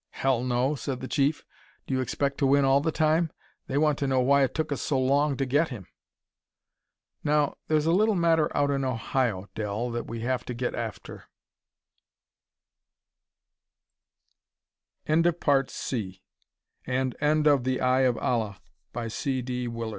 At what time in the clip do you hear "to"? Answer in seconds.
2.39-2.47, 3.99-4.07, 5.37-5.45, 10.45-10.55